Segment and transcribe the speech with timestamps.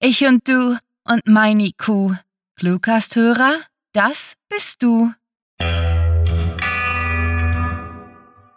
[0.00, 0.78] Ich und du
[1.08, 2.14] und mein IQ.
[2.54, 3.52] Cluecast-Hörer,
[3.92, 5.12] das bist du.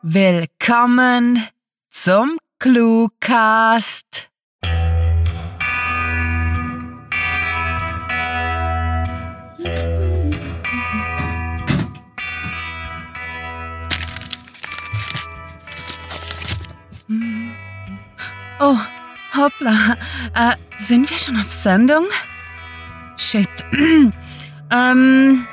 [0.03, 1.43] Willkommen
[1.89, 4.29] zum Cluecast.
[18.59, 18.77] Oh,
[19.35, 19.95] hoppla.
[20.33, 22.05] Äh, sind wir schon auf Sendung?
[23.17, 23.49] Shit.
[24.71, 25.47] ähm,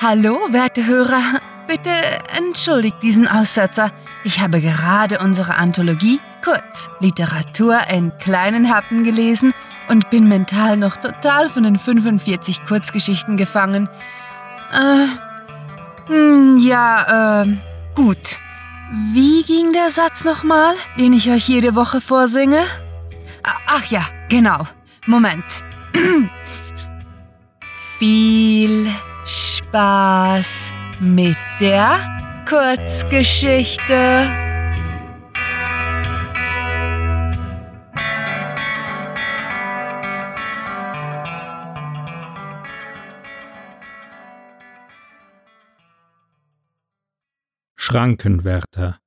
[0.00, 1.22] hallo, werte Hörer.
[1.66, 1.90] Bitte
[2.36, 3.90] entschuldigt diesen Aussetzer.
[4.24, 9.52] Ich habe gerade unsere Anthologie, kurz Literatur in kleinen Happen gelesen
[9.88, 13.88] und bin mental noch total von den 45 Kurzgeschichten gefangen.
[14.72, 15.06] Äh,
[16.08, 17.56] hm, ja, äh,
[17.94, 18.38] gut.
[19.12, 22.62] Wie ging der Satz nochmal, den ich euch jede Woche vorsinge?
[23.44, 24.66] Ach ja, genau.
[25.06, 25.44] Moment.
[27.98, 28.86] Viel
[29.24, 31.98] Spaß mit der
[32.48, 34.28] Kurzgeschichte.
[47.76, 48.98] Schrankenwärter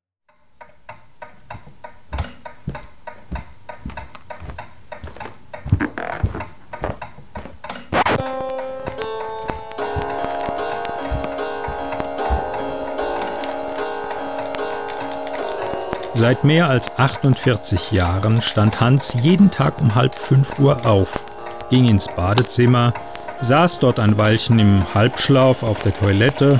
[16.20, 21.24] Seit mehr als 48 Jahren stand Hans jeden Tag um halb fünf Uhr auf,
[21.70, 22.96] ging ins Badezimmer,
[23.40, 26.60] saß dort ein Weilchen im Halbschlaf auf der Toilette,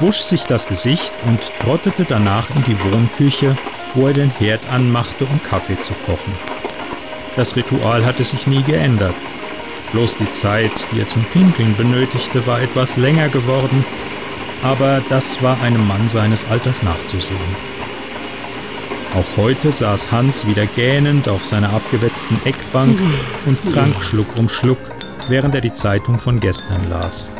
[0.00, 3.56] wusch sich das Gesicht und trottete danach in die Wohnküche,
[3.94, 6.32] wo er den Herd anmachte, um Kaffee zu kochen.
[7.36, 9.14] Das Ritual hatte sich nie geändert.
[9.92, 13.84] Bloß die Zeit, die er zum Pinkeln benötigte, war etwas länger geworden,
[14.64, 17.77] aber das war einem Mann seines Alters nachzusehen.
[19.14, 22.98] Auch heute saß Hans wieder gähnend auf seiner abgewetzten Eckbank
[23.46, 24.78] und trank Schluck um Schluck,
[25.28, 27.32] während er die Zeitung von gestern las.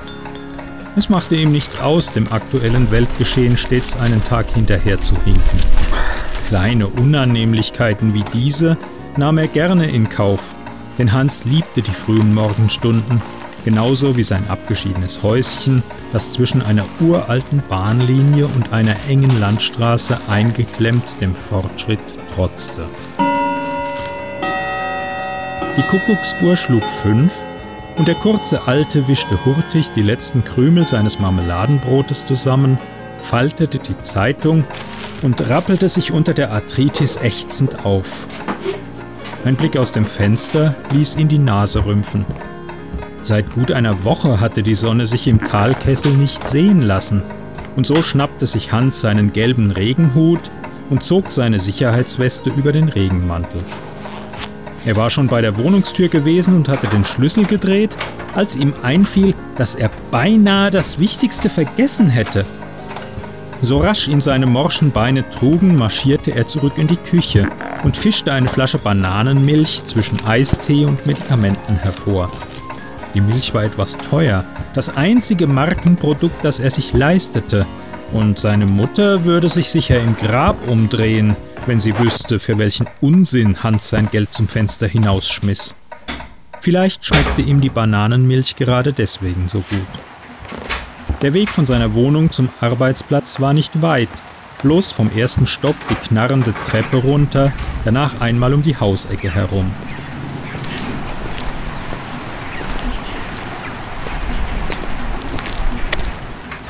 [0.97, 5.61] Es machte ihm nichts aus, dem aktuellen Weltgeschehen stets einen Tag hinterher zu hinken.
[6.49, 8.79] Kleine Unannehmlichkeiten wie diese
[9.17, 10.55] nahm er gerne in Kauf,
[10.99, 13.21] denn Hans liebte die frühen Morgenstunden
[13.69, 15.83] genauso wie sein abgeschiedenes Häuschen,
[16.15, 22.01] das zwischen einer uralten Bahnlinie und einer engen Landstraße eingeklemmt dem Fortschritt
[22.35, 22.87] trotzte.
[25.77, 27.35] Die Kuckucksuhr schlug fünf
[27.99, 32.79] und der kurze Alte wischte hurtig die letzten Krümel seines Marmeladenbrotes zusammen,
[33.19, 34.65] faltete die Zeitung
[35.21, 38.29] und rappelte sich unter der Arthritis ächzend auf.
[39.45, 42.25] Ein Blick aus dem Fenster ließ ihn die Nase rümpfen.
[43.29, 47.23] Seit gut einer Woche hatte die Sonne sich im Talkessel nicht sehen lassen,
[47.77, 50.41] und so schnappte sich Hans seinen gelben Regenhut
[50.89, 53.61] und zog seine Sicherheitsweste über den Regenmantel.
[54.87, 57.99] Er war schon bei der Wohnungstür gewesen und hatte den Schlüssel gedreht,
[58.35, 62.47] als ihm einfiel, dass er beinahe das Wichtigste vergessen hätte.
[63.61, 67.47] So rasch ihn seine morschen Beine trugen, marschierte er zurück in die Küche
[67.85, 72.33] und fischte eine Flasche Bananenmilch zwischen Eistee und Medikamenten hervor.
[73.19, 77.67] Die Milch war etwas teuer, das einzige Markenprodukt, das er sich leistete,
[78.13, 81.35] und seine Mutter würde sich sicher im Grab umdrehen,
[81.67, 85.75] wenn sie wüsste, für welchen Unsinn Hans sein Geld zum Fenster hinausschmiss.
[86.61, 91.19] Vielleicht schmeckte ihm die Bananenmilch gerade deswegen so gut.
[91.21, 94.11] Der Weg von seiner Wohnung zum Arbeitsplatz war nicht weit,
[94.63, 97.53] bloß vom ersten Stock die knarrende Treppe runter,
[97.85, 99.73] danach einmal um die Hausecke herum.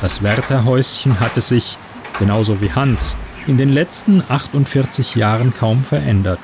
[0.01, 1.77] Das Wärterhäuschen hatte sich,
[2.19, 3.17] genauso wie Hans,
[3.47, 6.39] in den letzten 48 Jahren kaum verändert.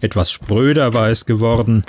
[0.00, 1.84] Etwas spröder war es geworden,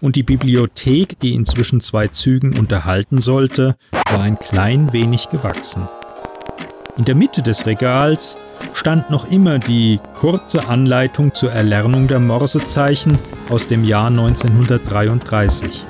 [0.00, 3.76] und die Bibliothek, die in zwischen zwei Zügen unterhalten sollte,
[4.10, 5.88] war ein klein wenig gewachsen.
[6.96, 8.36] In der Mitte des Regals
[8.72, 13.18] stand noch immer die kurze Anleitung zur Erlernung der Morsezeichen
[13.48, 15.86] aus dem Jahr 1933.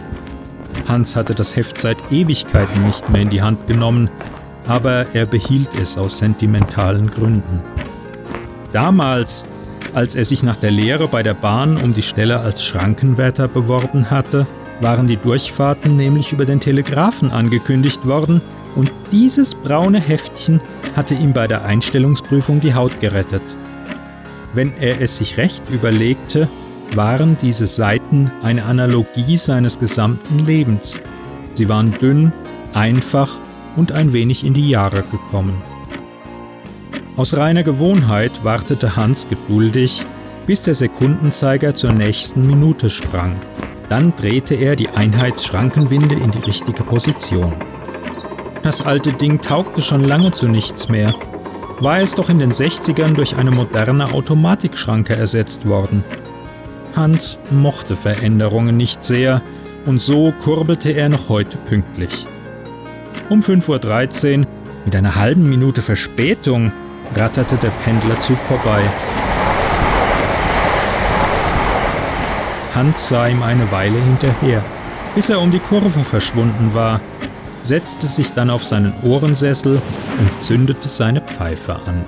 [0.89, 4.11] Hans hatte das Heft seit Ewigkeiten nicht mehr in die Hand genommen,
[4.67, 7.63] aber er behielt es aus sentimentalen Gründen.
[8.73, 9.47] Damals,
[9.95, 14.11] als er sich nach der Lehre bei der Bahn um die Stelle als Schrankenwärter beworben
[14.11, 14.47] hatte,
[14.81, 18.43] waren die Durchfahrten nämlich über den Telegraphen angekündigt worden
[18.75, 20.61] und dieses braune Heftchen
[20.97, 23.43] hatte ihm bei der Einstellungsprüfung die Haut gerettet.
[24.55, 26.49] Wenn er es sich recht überlegte,
[26.95, 28.02] waren diese Seiten
[28.43, 31.01] eine Analogie seines gesamten Lebens.
[31.55, 32.33] Sie waren dünn,
[32.73, 33.39] einfach
[33.77, 35.63] und ein wenig in die Jahre gekommen.
[37.17, 40.07] Aus reiner Gewohnheit wartete Hans geduldig,
[40.47, 43.37] bis der Sekundenzeiger zur nächsten Minute sprang.
[43.89, 47.53] Dann drehte er die Einheitsschrankenwinde in die richtige Position.
[48.63, 51.13] Das alte Ding taugte schon lange zu nichts mehr.
[51.81, 56.05] War es doch in den 60ern durch eine moderne Automatikschranke ersetzt worden.
[56.95, 59.41] Hans mochte Veränderungen nicht sehr
[59.87, 62.27] und so kurbelte er noch heute pünktlich.
[63.31, 64.47] Um 5.13 Uhr,
[64.85, 66.73] mit einer halben Minute Verspätung,
[67.15, 68.83] ratterte der Pendlerzug vorbei.
[72.75, 74.63] Hans sah ihm eine Weile hinterher,
[75.15, 77.01] bis er um die Kurve verschwunden war,
[77.63, 79.81] setzte sich dann auf seinen Ohrensessel
[80.19, 82.05] und zündete seine Pfeife an.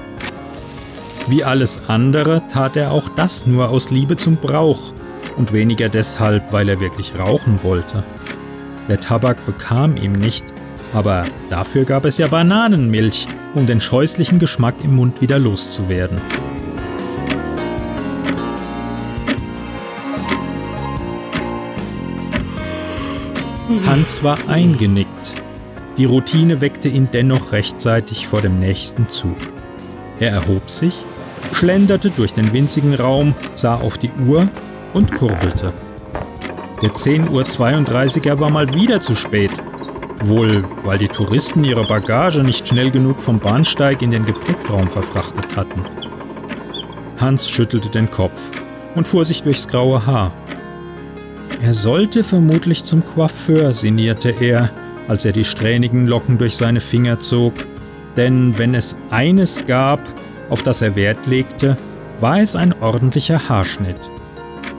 [1.26, 4.92] Wie alles andere tat er auch das nur aus Liebe zum Brauch
[5.38, 8.04] und weniger deshalb, weil er wirklich rauchen wollte.
[8.88, 10.44] Der Tabak bekam ihm nicht,
[10.92, 16.20] aber dafür gab es ja Bananenmilch, um den scheußlichen Geschmack im Mund wieder loszuwerden.
[23.86, 25.42] Hans war eingenickt.
[25.96, 29.36] Die Routine weckte ihn dennoch rechtzeitig vor dem nächsten Zug.
[30.20, 30.94] Er erhob sich,
[31.52, 34.48] schlenderte durch den winzigen Raum, sah auf die Uhr
[34.92, 35.72] und kurbelte.
[36.82, 39.50] Der 10.32 Uhr war mal wieder zu spät.
[40.20, 45.56] Wohl, weil die Touristen ihre Bagage nicht schnell genug vom Bahnsteig in den Gepäckraum verfrachtet
[45.56, 45.84] hatten.
[47.18, 48.50] Hans schüttelte den Kopf
[48.94, 50.32] und fuhr sich durchs graue Haar.
[51.62, 54.70] Er sollte vermutlich zum Coiffeur, sinnierte er,
[55.08, 57.54] als er die strähnigen Locken durch seine Finger zog,
[58.16, 60.00] denn wenn es eines gab,
[60.54, 61.76] auf das er Wert legte,
[62.20, 63.98] war es ein ordentlicher Haarschnitt.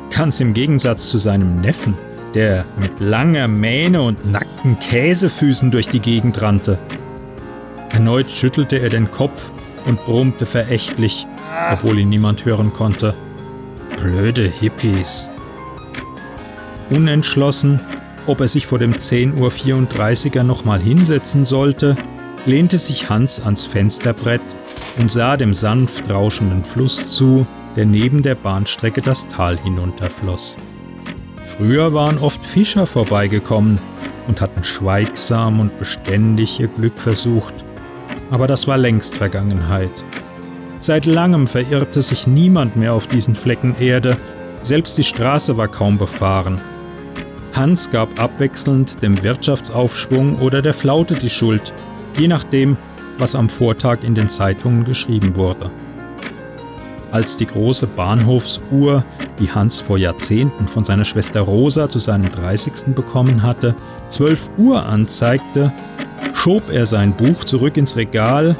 [0.09, 1.95] Ganz im Gegensatz zu seinem Neffen,
[2.33, 6.79] der mit langer Mähne und nackten Käsefüßen durch die Gegend rannte.
[7.91, 9.51] Erneut schüttelte er den Kopf
[9.85, 11.27] und brummte verächtlich,
[11.73, 13.13] obwohl ihn niemand hören konnte.
[14.01, 15.29] Blöde Hippies.
[16.89, 17.81] Unentschlossen,
[18.27, 21.97] ob er sich vor dem 10.34 Uhr nochmal hinsetzen sollte,
[22.45, 24.39] lehnte sich Hans ans Fensterbrett
[24.97, 27.45] und sah dem sanft rauschenden Fluss zu,
[27.75, 30.55] der neben der Bahnstrecke das Tal hinunterfloss.
[31.45, 33.79] Früher waren oft Fischer vorbeigekommen
[34.27, 37.65] und hatten schweigsam und beständig ihr Glück versucht,
[38.31, 40.03] aber das war längst Vergangenheit.
[40.79, 44.17] Seit langem verirrte sich niemand mehr auf diesen Flecken Erde,
[44.61, 46.59] selbst die Straße war kaum befahren.
[47.53, 51.73] Hans gab abwechselnd dem Wirtschaftsaufschwung oder der Flaute die Schuld,
[52.17, 52.77] je nachdem,
[53.17, 55.71] was am Vortag in den Zeitungen geschrieben wurde.
[57.11, 59.03] Als die große Bahnhofsuhr,
[59.39, 62.93] die Hans vor Jahrzehnten von seiner Schwester Rosa zu seinem 30.
[62.95, 63.75] bekommen hatte,
[64.09, 65.71] 12 Uhr anzeigte,
[66.33, 68.57] schob er sein Buch zurück ins Regal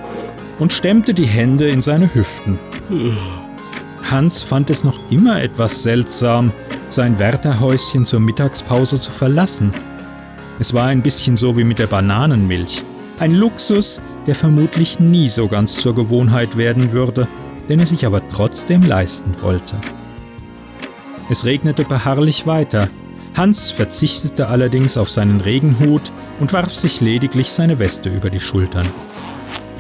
[0.59, 2.59] und stemmte die Hände in seine Hüften.
[4.09, 6.53] Hans fand es noch immer etwas seltsam,
[6.89, 9.71] sein Wärterhäuschen zur Mittagspause zu verlassen.
[10.59, 12.85] Es war ein bisschen so wie mit der Bananenmilch.
[13.19, 17.27] Ein Luxus, der vermutlich nie so ganz zur Gewohnheit werden würde,
[17.69, 19.75] den er sich aber trotzdem leisten wollte.
[21.29, 22.89] Es regnete beharrlich weiter.
[23.35, 28.87] Hans verzichtete allerdings auf seinen Regenhut und warf sich lediglich seine Weste über die Schultern.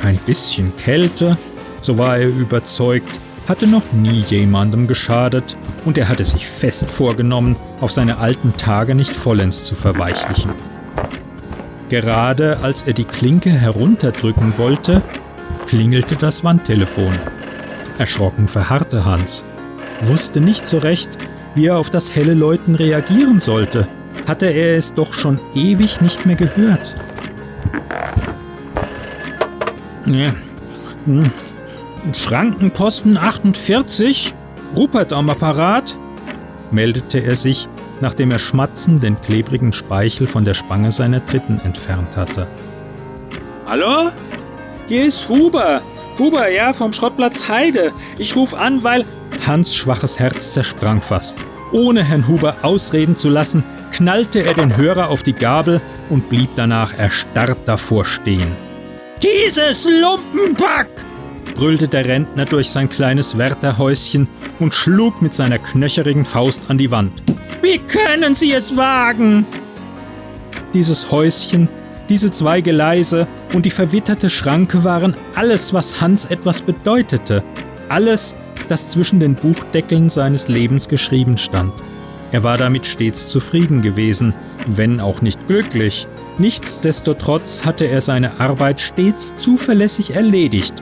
[0.01, 1.37] Ein bisschen Kälte,
[1.81, 7.55] so war er überzeugt, hatte noch nie jemandem geschadet und er hatte sich fest vorgenommen,
[7.79, 10.51] auf seine alten Tage nicht vollends zu verweichlichen.
[11.89, 15.01] Gerade als er die Klinke herunterdrücken wollte,
[15.67, 17.13] klingelte das Wandtelefon.
[17.99, 19.45] Erschrocken verharrte Hans,
[20.01, 21.17] wusste nicht so recht,
[21.53, 23.87] wie er auf das helle Läuten reagieren sollte.
[24.27, 26.95] Hatte er es doch schon ewig nicht mehr gehört.
[30.05, 30.33] Ja.
[31.05, 31.23] Hm.
[32.13, 34.33] Schrankenposten 48?
[34.75, 35.97] Rupert am Apparat?
[36.71, 37.67] meldete er sich
[38.01, 42.47] nachdem er schmatzend den klebrigen Speichel von der Spange seiner Dritten entfernt hatte.
[43.65, 44.11] Hallo?
[44.87, 45.81] Hier ist Huber.
[46.19, 47.91] Huber, ja, vom Schrottplatz Heide.
[48.17, 49.05] Ich rufe an, weil.
[49.45, 51.39] Hans schwaches Herz zersprang fast.
[51.71, 56.49] Ohne Herrn Huber ausreden zu lassen, knallte er den Hörer auf die Gabel und blieb
[56.55, 58.51] danach erstarrt davor stehen.
[59.21, 60.89] Dieses Lumpenpack!
[61.55, 64.27] Brüllte der Rentner durch sein kleines Wärterhäuschen
[64.59, 67.23] und schlug mit seiner knöcherigen Faust an die Wand.
[67.61, 69.45] Wie können Sie es wagen?
[70.73, 71.67] Dieses Häuschen,
[72.09, 77.43] diese zwei Geleise und die verwitterte Schranke waren alles, was Hans etwas bedeutete.
[77.89, 78.35] Alles,
[78.67, 81.73] das zwischen den Buchdeckeln seines Lebens geschrieben stand.
[82.31, 84.33] Er war damit stets zufrieden gewesen,
[84.67, 86.07] wenn auch nicht glücklich.
[86.37, 90.73] Nichtsdestotrotz hatte er seine Arbeit stets zuverlässig erledigt,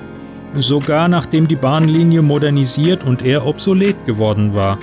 [0.61, 4.77] sogar nachdem die Bahnlinie modernisiert und er obsolet geworden war.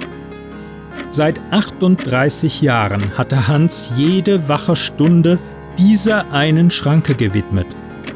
[1.10, 5.38] Seit 38 Jahren hatte Hans jede wache Stunde
[5.78, 7.66] dieser einen Schranke gewidmet.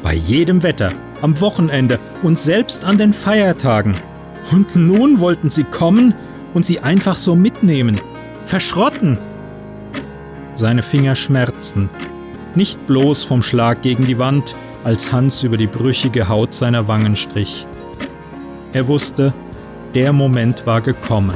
[0.01, 0.89] Bei jedem Wetter,
[1.21, 3.95] am Wochenende und selbst an den Feiertagen.
[4.51, 6.13] Und nun wollten sie kommen
[6.53, 7.99] und sie einfach so mitnehmen.
[8.45, 9.17] Verschrotten!
[10.53, 11.89] Seine Finger schmerzten.
[12.53, 14.55] Nicht bloß vom Schlag gegen die Wand,
[14.85, 17.65] als Hans über die brüchige Haut seiner Wangen strich.
[18.71, 19.33] Er wusste,
[19.95, 21.33] der Moment war gekommen.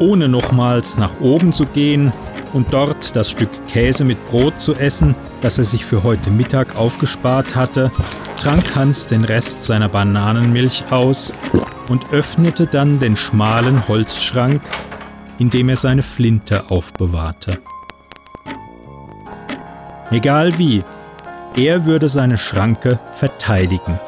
[0.00, 2.12] Ohne nochmals nach oben zu gehen
[2.52, 6.76] und dort das Stück Käse mit Brot zu essen, das er sich für heute Mittag
[6.76, 7.92] aufgespart hatte,
[8.40, 11.32] trank Hans den Rest seiner Bananenmilch aus
[11.88, 14.60] und öffnete dann den schmalen Holzschrank,
[15.38, 17.60] in dem er seine Flinte aufbewahrte.
[20.10, 20.82] Egal wie,
[21.58, 23.98] er würde seine Schranke verteidigen.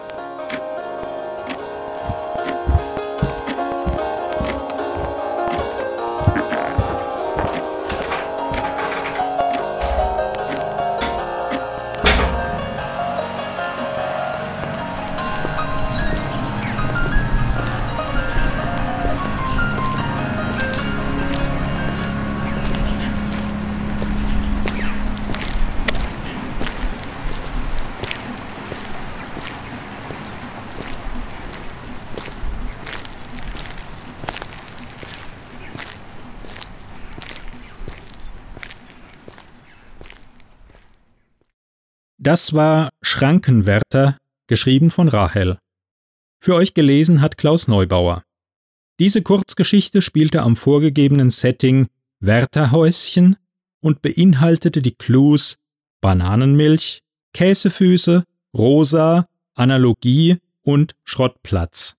[42.23, 45.59] Das war Schrankenwärter, geschrieben von Rahel.
[46.39, 48.23] Für euch gelesen hat Klaus Neubauer.
[48.99, 53.37] Diese Kurzgeschichte spielte am vorgegebenen Setting Wärterhäuschen
[53.83, 55.57] und beinhaltete die Clues
[56.03, 57.01] Bananenmilch,
[57.33, 58.25] Käsefüße,
[58.55, 61.97] Rosa, Analogie und Schrottplatz.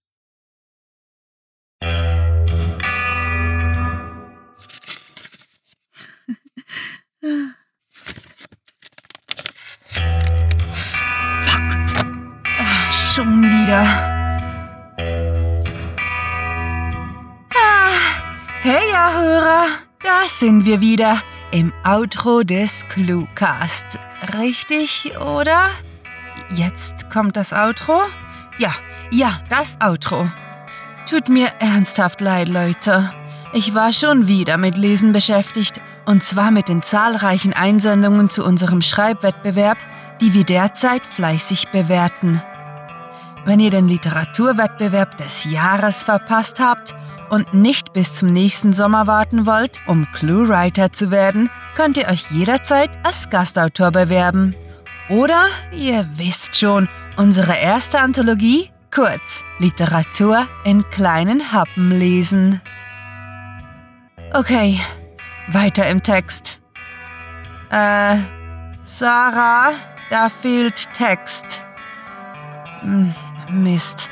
[13.11, 13.81] Schon wieder.
[17.53, 17.91] Ah,
[18.61, 19.65] hey ja, Hörer,
[20.01, 23.99] da sind wir wieder im Outro des Cluecast.
[24.39, 25.67] Richtig, oder?
[26.51, 27.99] Jetzt kommt das Outro?
[28.59, 28.71] Ja,
[29.11, 30.29] ja, das Outro.
[31.09, 33.13] Tut mir ernsthaft leid, Leute.
[33.51, 38.81] Ich war schon wieder mit Lesen beschäftigt, und zwar mit den zahlreichen Einsendungen zu unserem
[38.81, 39.77] Schreibwettbewerb,
[40.21, 42.41] die wir derzeit fleißig bewerten.
[43.43, 46.93] Wenn ihr den Literaturwettbewerb des Jahres verpasst habt
[47.29, 52.29] und nicht bis zum nächsten Sommer warten wollt, um Cluewriter zu werden, könnt ihr euch
[52.29, 54.55] jederzeit als Gastautor bewerben.
[55.09, 62.61] Oder ihr wisst schon, unsere erste Anthologie, kurz Literatur in kleinen Happen lesen.
[64.33, 64.79] Okay,
[65.47, 66.61] weiter im Text.
[67.71, 68.17] Äh,
[68.83, 69.71] Sarah,
[70.09, 71.65] da fehlt Text.
[72.81, 73.13] Hm.
[73.51, 74.09] Mist.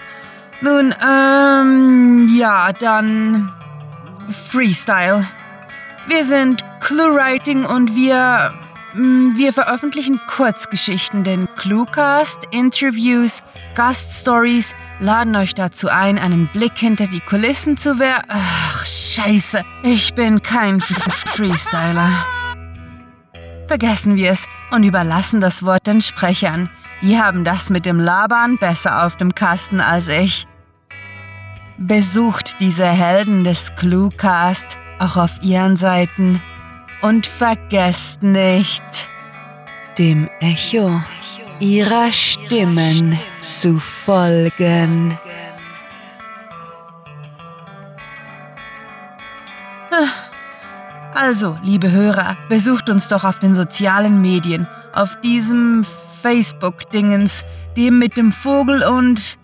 [0.62, 3.54] Nun, ähm, ja, dann
[4.30, 5.26] Freestyle.
[6.08, 8.54] Wir sind ClueWriting und wir,
[8.94, 13.44] mm, wir veröffentlichen Kurzgeschichten, den Cluecast, Interviews,
[13.76, 18.26] Gaststories, laden euch dazu ein, einen Blick hinter die Kulissen zu werfen.
[18.28, 22.10] Ach, scheiße, ich bin kein Freestyler.
[23.68, 26.70] Vergessen wir es und überlassen das Wort den Sprechern.
[27.02, 30.48] Die haben das mit dem Labern besser auf dem Kasten als ich.
[31.78, 36.42] Besucht diese Helden des Cluecast auch auf ihren Seiten
[37.02, 39.10] und vergesst nicht,
[39.98, 41.02] dem Echo
[41.62, 43.18] ihrer Stimmen
[43.50, 45.18] zu folgen.
[51.14, 55.86] Also, liebe Hörer, besucht uns doch auf den sozialen Medien, auf diesem
[56.22, 57.44] Facebook-Dingens,
[57.78, 59.40] dem mit dem Vogel und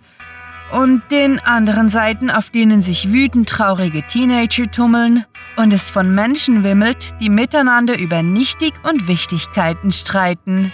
[0.72, 5.24] und den anderen Seiten, auf denen sich wütend traurige Teenager tummeln
[5.58, 10.72] und es von Menschen wimmelt, die miteinander über Nichtig und Wichtigkeiten streiten.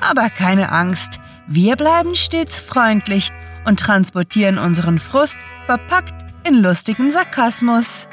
[0.00, 3.30] Aber keine Angst, wir bleiben stets freundlich
[3.64, 6.14] und transportieren unseren Frust verpackt
[6.44, 8.08] in lustigen Sarkasmus.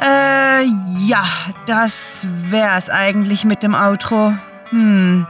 [0.00, 0.64] Äh,
[1.06, 1.24] ja,
[1.66, 4.34] das wär's eigentlich mit dem Outro.
[4.70, 5.26] Hm.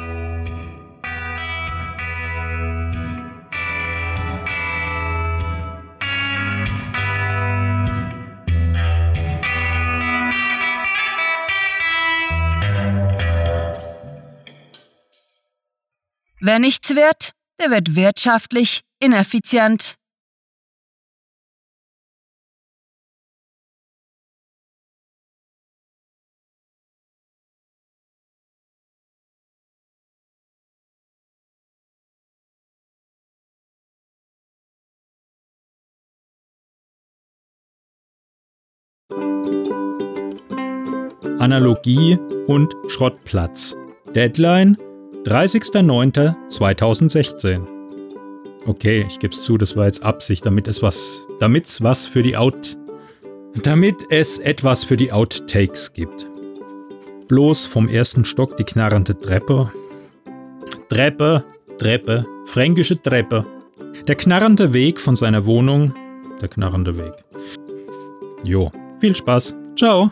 [16.47, 19.95] Wer nichts wird, der wird wirtschaftlich ineffizient.
[41.39, 43.75] Analogie und Schrottplatz.
[44.15, 44.77] Deadline
[45.25, 47.75] 30.09.2016.
[48.66, 52.23] Okay, ich gebe es zu, das war jetzt Absicht, damit es was, damit's was für
[52.23, 52.76] die Out,
[53.62, 56.26] damit es etwas für die Outtakes gibt.
[57.28, 59.71] Bloß vom ersten Stock die knarrende Treppe.
[60.88, 61.45] Treppe,
[61.78, 63.45] Treppe, fränkische Treppe.
[64.07, 65.95] Der knarrende Weg von seiner Wohnung,
[66.40, 67.12] der knarrende Weg.
[68.45, 69.57] Jo, viel Spaß.
[69.76, 70.11] Ciao.